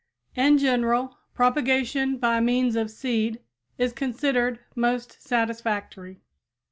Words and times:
In 0.35 0.57
general, 0.57 1.15
propagation 1.35 2.17
by 2.17 2.39
means 2.39 2.75
of 2.75 2.89
seed 2.89 3.39
is 3.77 3.93
considered 3.93 4.59
most 4.75 5.21
satisfactory. 5.21 6.17